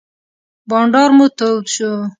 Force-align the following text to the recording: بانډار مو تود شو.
بانډار 0.69 1.09
مو 1.17 1.25
تود 1.37 1.65
شو. 1.75 1.91